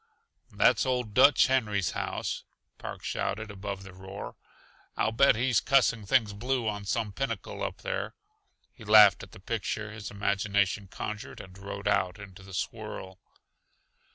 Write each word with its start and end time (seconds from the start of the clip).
"That's 0.51 0.83
old 0.83 1.13
Dutch 1.13 1.45
Henry's 1.45 1.91
house," 1.91 2.43
Park 2.79 3.03
shouted 3.03 3.51
above 3.51 3.83
the 3.83 3.93
roar. 3.93 4.35
"I'll 4.97 5.11
bet 5.11 5.35
he's 5.35 5.59
cussing 5.59 6.07
things 6.07 6.33
blue 6.33 6.67
on 6.67 6.85
some 6.85 7.11
pinnacle 7.13 7.61
up 7.61 7.83
there." 7.83 8.15
He 8.73 8.83
laughed 8.83 9.21
at 9.21 9.31
the 9.31 9.39
picture 9.39 9.91
his 9.91 10.09
imagination 10.09 10.87
conjured, 10.87 11.39
and 11.39 11.55
rode 11.55 11.87
out 11.87 12.17
into 12.17 12.41
the 12.41 12.55
swirl. 12.55 13.19